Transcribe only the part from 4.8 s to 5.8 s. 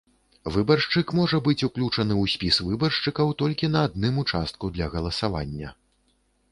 галасавання.